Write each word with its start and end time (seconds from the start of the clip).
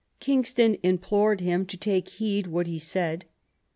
King 0.19 0.43
ston 0.43 0.77
implored 0.81 1.41
him 1.41 1.63
to 1.65 1.77
take 1.77 2.09
heed 2.09 2.47
what 2.47 2.65
he 2.65 2.79
said. 2.79 3.25